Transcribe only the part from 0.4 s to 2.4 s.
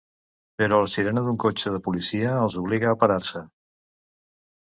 Però la sirena d'un cotxe de policia